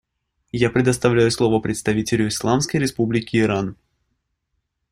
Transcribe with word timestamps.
Я 0.55 0.71
предоставляю 0.71 1.29
слово 1.29 1.59
представителю 1.59 2.27
Исламской 2.27 2.79
Республики 2.79 3.37
Иран. 3.37 3.75